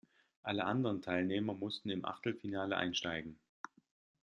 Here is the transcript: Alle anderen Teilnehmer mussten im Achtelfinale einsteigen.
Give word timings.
Alle 0.41 0.65
anderen 0.65 1.03
Teilnehmer 1.03 1.53
mussten 1.53 1.91
im 1.91 2.05
Achtelfinale 2.05 2.75
einsteigen. 2.75 3.39